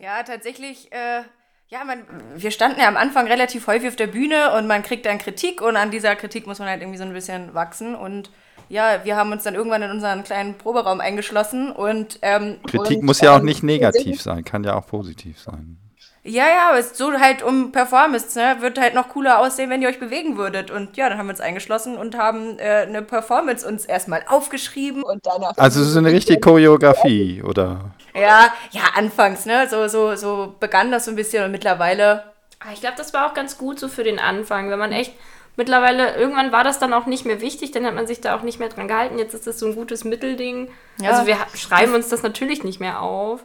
[0.00, 1.22] Ja, tatsächlich, äh,
[1.68, 2.02] ja, man,
[2.36, 5.62] wir standen ja am Anfang relativ häufig auf der Bühne und man kriegt dann Kritik
[5.62, 8.30] und an dieser Kritik muss man halt irgendwie so ein bisschen wachsen und
[8.72, 13.04] ja, wir haben uns dann irgendwann in unseren kleinen Proberaum eingeschlossen und ähm, Kritik Und,
[13.04, 15.76] muss ja auch ähm, nicht negativ sein, kann ja auch positiv sein.
[16.24, 19.68] ja, ja, aber es ist so halt um Performance, ne, wird halt noch cooler aussehen,
[19.68, 22.86] wenn ihr euch bewegen würdet und ja, dann haben wir uns eingeschlossen und haben äh,
[22.88, 25.52] eine Performance uns erstmal aufgeschrieben Und danach.
[25.58, 27.90] Also so eine richtige Choreografie, oder?
[28.14, 29.68] Ja, ja, anfangs, ne?
[29.68, 32.24] So, so, so begann das so ein bisschen und mittlerweile.
[32.58, 35.12] Ah, ich glaube, das war auch ganz gut so für den Anfang, wenn man echt
[35.56, 38.42] mittlerweile, irgendwann war das dann auch nicht mehr wichtig, dann hat man sich da auch
[38.42, 39.18] nicht mehr dran gehalten.
[39.18, 40.68] Jetzt ist das so ein gutes Mittelding.
[41.00, 41.10] Ja.
[41.10, 43.44] Also wir schreiben uns das natürlich nicht mehr auf.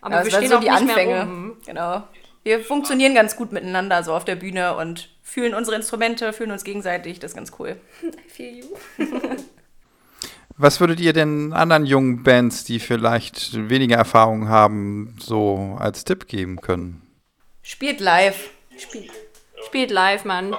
[0.00, 1.12] Aber Ja, wir stehen so auch die nicht Anfänge.
[1.14, 1.56] mehr rum.
[1.66, 2.02] Genau.
[2.44, 6.64] Wir funktionieren ganz gut miteinander so auf der Bühne und fühlen unsere Instrumente, fühlen uns
[6.64, 7.18] gegenseitig.
[7.18, 7.76] Das ist ganz cool.
[8.02, 8.66] I feel you.
[10.56, 16.26] Was würdet ihr denn anderen jungen Bands, die vielleicht weniger Erfahrung haben, so als Tipp
[16.26, 17.02] geben können?
[17.62, 18.50] Spielt live.
[18.76, 19.10] Spielt,
[19.66, 20.56] spielt live, Mann.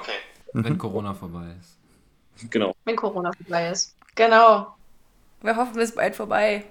[0.54, 1.78] Wenn Corona vorbei ist.
[2.50, 2.76] Genau.
[2.86, 3.96] Wenn Corona vorbei ist.
[4.16, 4.76] Genau.
[5.42, 6.64] Wir hoffen, es ist bald vorbei.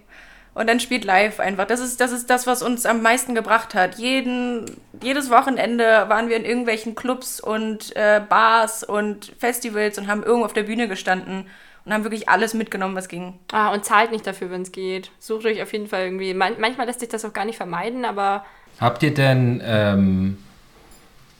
[0.54, 1.66] Und dann spielt live einfach.
[1.66, 3.96] Das ist, das ist das, was uns am meisten gebracht hat.
[3.96, 10.22] Jeden, jedes Wochenende waren wir in irgendwelchen Clubs und äh, Bars und Festivals und haben
[10.22, 11.46] irgendwo auf der Bühne gestanden
[11.84, 13.38] und haben wirklich alles mitgenommen, was ging.
[13.52, 15.10] Ah, und zahlt nicht dafür, wenn es geht.
[15.20, 16.34] Sucht euch auf jeden Fall irgendwie.
[16.34, 18.44] Man manchmal lässt sich das auch gar nicht vermeiden, aber
[18.80, 20.38] Habt ihr denn ähm,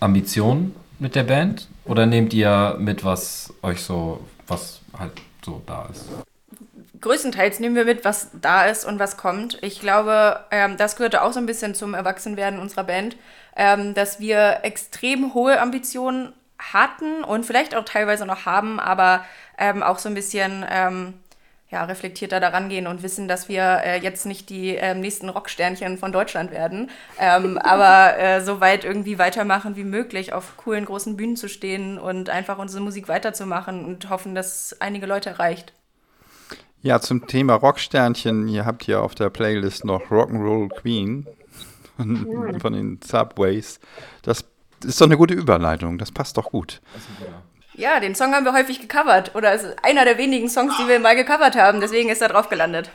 [0.01, 1.69] Ambitionen mit der Band?
[1.89, 5.13] Oder nehmt ihr mit, was euch so, was halt
[5.45, 6.05] so da ist?
[7.01, 9.59] größtenteils nehmen wir mit, was da ist und was kommt.
[9.63, 13.17] Ich glaube, ähm, das gehörte auch so ein bisschen zum Erwachsenwerden unserer Band,
[13.57, 19.25] ähm, dass wir extrem hohe Ambitionen hatten und vielleicht auch teilweise noch haben, aber
[19.59, 21.15] ähm, auch so ein bisschen ähm,
[21.71, 25.99] ja, reflektierter daran gehen und wissen, dass wir äh, jetzt nicht die ähm, nächsten Rocksternchen
[25.99, 31.17] von Deutschland werden, ähm, aber äh, so weit irgendwie weitermachen wie möglich, auf coolen großen
[31.17, 35.75] Bühnen zu stehen und einfach unsere Musik weiterzumachen und hoffen, dass einige Leute erreicht.
[36.81, 41.27] Ja, zum Thema Rocksternchen, ihr habt hier auf der Playlist noch Rock'n'Roll Queen
[41.97, 43.81] von, von den Subways.
[44.23, 44.45] Das
[44.85, 46.81] ist doch eine gute Überleitung, das passt doch gut.
[47.21, 47.43] Ja,
[48.01, 49.35] den Song haben wir häufig gecovert.
[49.35, 51.81] Oder es ist einer der wenigen Songs, die wir mal gecovert haben.
[51.81, 52.91] Deswegen ist er drauf gelandet.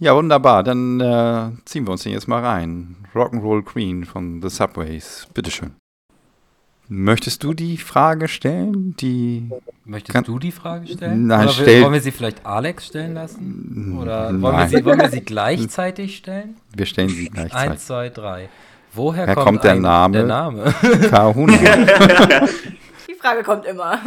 [0.00, 2.94] Ja, wunderbar, dann äh, ziehen wir uns den jetzt mal rein.
[3.14, 5.72] Rock'n'Roll Queen von The Subways, bitteschön.
[6.90, 8.94] Möchtest du die Frage stellen?
[9.00, 9.50] Die
[9.84, 11.26] Möchtest Kann- du die Frage stellen?
[11.26, 13.98] Nein, Oder stell- wollen wir sie vielleicht Alex stellen lassen?
[14.00, 16.56] Oder wollen wir, sie, wollen wir sie gleichzeitig stellen?
[16.74, 17.70] wir stellen sie gleichzeitig.
[17.72, 18.48] Eins, zwei, drei.
[18.94, 20.12] Woher Woher kommt, kommt der ein- Name?
[20.16, 20.74] Der Name.
[21.10, 21.58] Kahuna.
[23.28, 24.00] Frage kommt immer.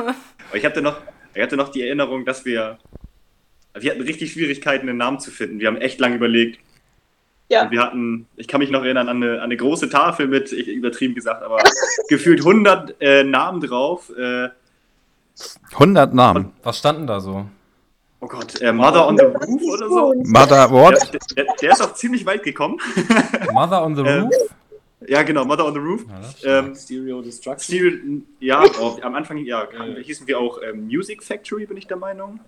[0.54, 0.98] Ich hatte noch,
[1.34, 2.80] ich hatte noch die Erinnerung, dass wir.
[3.74, 5.60] Wir hatten richtig Schwierigkeiten, einen Namen zu finden.
[5.60, 6.60] Wir haben echt lange überlegt.
[7.48, 7.64] Ja.
[7.64, 10.52] Und wir hatten, ich kann mich noch erinnern, an eine, an eine große Tafel mit,
[10.52, 11.60] ich, übertrieben gesagt, aber
[12.10, 14.12] gefühlt 100 äh, Namen drauf.
[14.18, 14.50] Äh,
[15.74, 16.52] 100 Namen.
[16.64, 17.46] Was standen da so?
[18.22, 20.14] oh Gott, äh, Mother on the Roof oder so.
[20.26, 21.12] Mother Der, what?
[21.38, 22.78] der, der ist auch ziemlich weit gekommen.
[23.52, 24.34] Mother on the Ähm, Roof?
[25.08, 26.06] Ja, genau, Mother on the Roof.
[26.08, 27.60] Ja, das Ähm, Stereo Destruction.
[27.64, 29.68] Stil, ja, oh, am Anfang ja,
[30.02, 32.40] hießen wir auch ähm, Music Factory, bin ich der Meinung.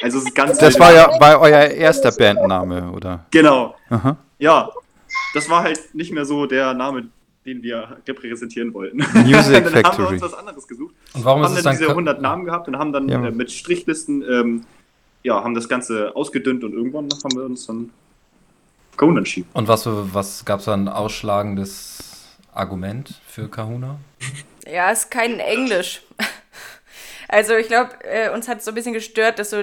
[0.00, 3.26] Also es ist ganz Das war ja war euer erster Bandname, oder?
[3.30, 3.74] Genau.
[3.90, 4.16] Aha.
[4.38, 4.70] Ja,
[5.34, 7.08] das war halt nicht mehr so der Name,
[7.44, 8.98] den wir repräsentieren wollten.
[8.98, 10.12] Music dann haben wir Factory.
[10.14, 10.94] uns was anderes gesucht.
[11.14, 13.08] Und warum ist haben es dann dann diese Ka- 100 Namen gehabt und haben dann
[13.08, 13.26] Ja.
[13.26, 14.64] äh, mit Strichlisten, ähm,
[15.24, 17.90] ja, haben das Ganze ausgedünnt und irgendwann haben wir uns dann
[18.98, 19.48] Kahuna entschieden.
[19.54, 23.98] Und was, was gab es da ein ausschlagendes Argument für Kahuna?
[24.70, 26.02] Ja, ist kein Englisch.
[27.30, 29.62] Also ich glaube, äh, uns hat so ein bisschen gestört, dass so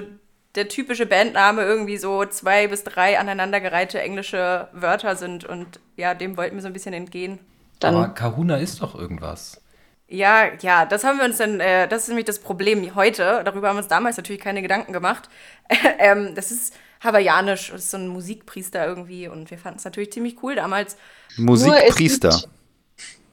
[0.54, 6.38] der typische Bandname irgendwie so zwei bis drei aneinandergereihte englische Wörter sind und ja, dem
[6.38, 7.40] wollten wir so ein bisschen entgehen.
[7.80, 9.62] Dann Aber Kahuna ist doch irgendwas.
[10.08, 13.42] Ja, ja, das haben wir uns dann, äh, das ist nämlich das Problem heute.
[13.44, 15.28] Darüber haben wir uns damals natürlich keine Gedanken gemacht.
[15.98, 16.76] ähm, das ist
[17.06, 20.97] hawaiianisch, ist so ein Musikpriester irgendwie und wir fanden es natürlich ziemlich cool damals.
[21.38, 22.41] Musikpriester.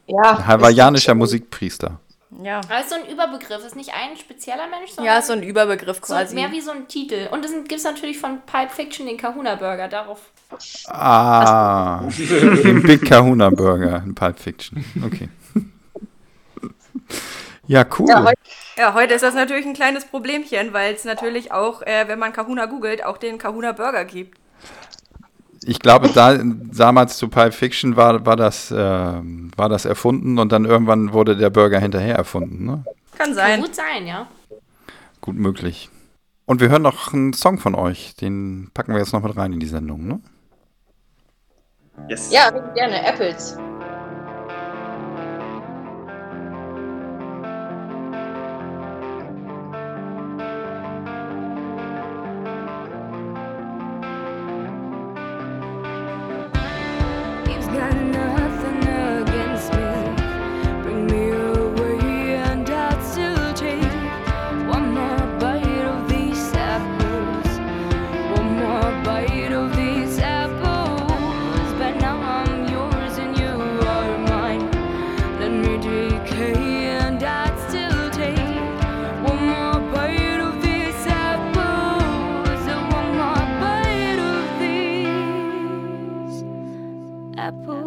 [0.07, 1.99] Ja, Hawaiianischer Musikpriester.
[2.43, 5.27] Ja, Aber es ist so ein Überbegriff, ist nicht ein spezieller Mensch, sondern ja, ist
[5.27, 6.35] so ein Überbegriff so quasi.
[6.35, 7.29] mehr wie so ein Titel.
[7.31, 10.21] Und es gibt es natürlich von Pipe Fiction den Kahuna Burger, darauf.
[10.87, 12.03] Ah,
[12.65, 14.85] den Big Kahuna Burger in Pulp Fiction.
[15.05, 15.29] Okay.
[17.69, 18.09] Ja, cool.
[18.09, 18.41] Ja, heute-
[18.77, 22.33] Ja, heute ist das natürlich ein kleines Problemchen, weil es natürlich auch, äh, wenn man
[22.33, 24.39] Kahuna googelt, auch den Kahuna Burger gibt.
[25.65, 30.51] Ich glaube, da, damals zu Pulp Fiction war, war, das, ähm, war das erfunden und
[30.51, 32.65] dann irgendwann wurde der Burger hinterher erfunden.
[32.65, 32.85] Ne?
[33.17, 33.61] Kann Kann sein.
[33.61, 34.27] gut sein, ja.
[35.21, 35.89] Gut möglich.
[36.47, 38.17] Und wir hören noch einen Song von euch.
[38.17, 40.07] Den packen wir jetzt noch mit rein in die Sendung.
[40.07, 40.21] Ne?
[42.09, 42.33] Yes.
[42.33, 43.57] ja, gerne, Apples.
[87.43, 87.82] apple.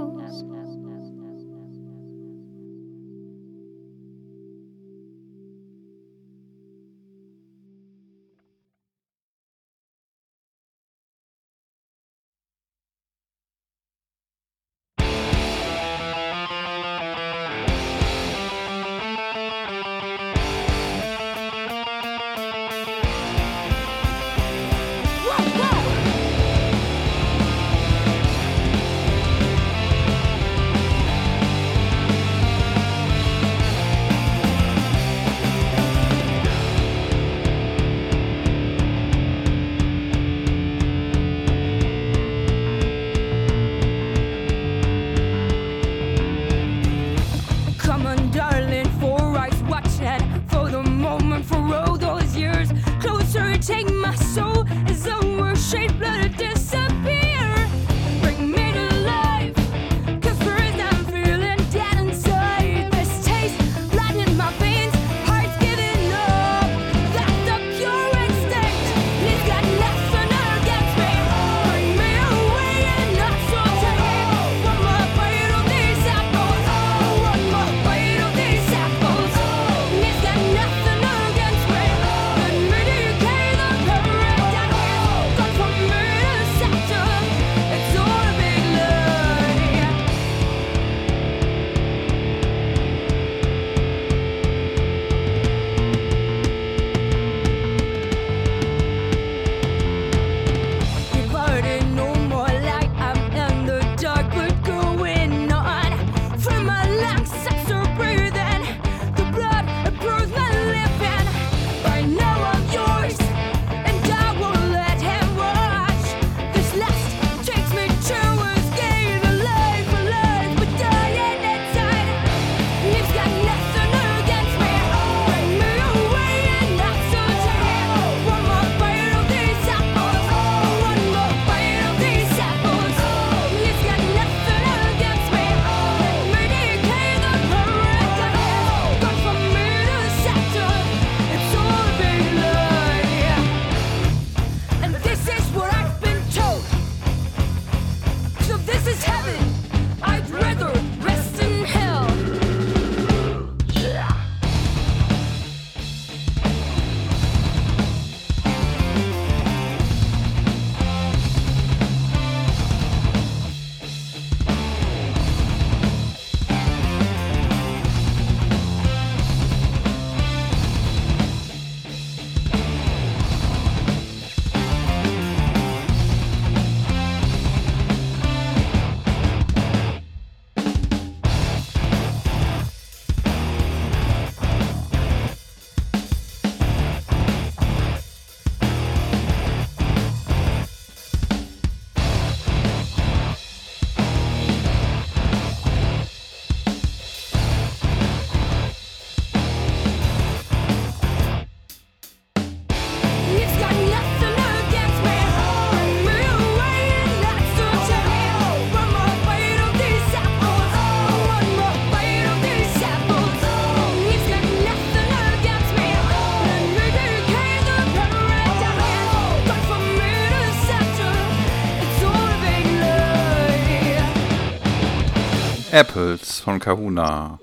[226.66, 227.38] Kahuna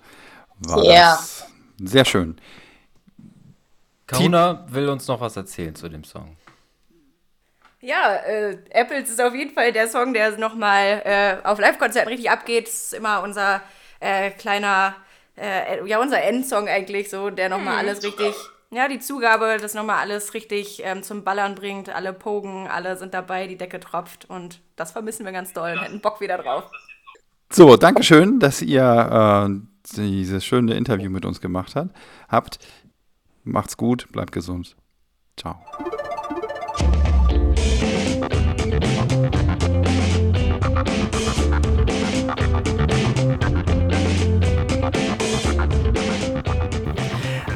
[0.58, 1.12] war Ja.
[1.12, 1.46] das.
[1.80, 2.36] Sehr schön.
[4.08, 6.36] Kahuna will uns noch was erzählen zu dem Song.
[7.80, 12.30] Ja, äh, Apples ist auf jeden Fall der Song, der nochmal äh, auf Live-Konzerten richtig
[12.30, 12.66] abgeht.
[12.66, 13.62] Das ist immer unser
[14.00, 14.96] äh, kleiner,
[15.36, 18.34] äh, ja, unser Endsong eigentlich so, der nochmal alles richtig,
[18.70, 21.90] ja, die Zugabe, das nochmal alles richtig ähm, zum Ballern bringt.
[21.90, 25.80] Alle pogen, alle sind dabei, die Decke tropft und das vermissen wir ganz doll und
[25.82, 26.64] hätten Bock wieder drauf.
[27.54, 31.74] So, Dankeschön, dass ihr äh, dieses schöne Interview mit uns gemacht
[32.28, 32.58] habt.
[33.44, 34.74] Macht's gut, bleibt gesund.
[35.36, 35.62] Ciao.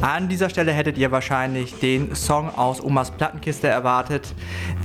[0.07, 4.33] An dieser Stelle hättet ihr wahrscheinlich den Song aus Omas Plattenkiste erwartet.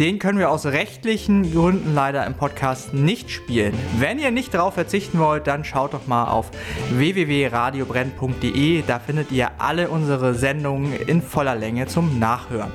[0.00, 3.72] Den können wir aus rechtlichen Gründen leider im Podcast nicht spielen.
[4.00, 6.50] Wenn ihr nicht darauf verzichten wollt, dann schaut doch mal auf
[6.90, 8.82] www.radiobrenn.de.
[8.84, 12.72] Da findet ihr alle unsere Sendungen in voller Länge zum Nachhören.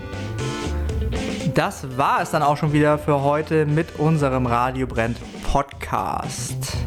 [1.54, 6.87] Das war es dann auch schon wieder für heute mit unserem Radio Brennt Podcast.